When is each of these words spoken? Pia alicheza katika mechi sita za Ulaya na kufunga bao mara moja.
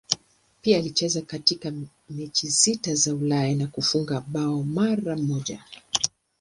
Pia 0.61 0.77
alicheza 0.77 1.21
katika 1.21 1.73
mechi 2.09 2.51
sita 2.51 2.95
za 2.95 3.15
Ulaya 3.15 3.55
na 3.55 3.67
kufunga 3.67 4.21
bao 4.27 4.63
mara 4.63 5.15
moja. 5.17 5.63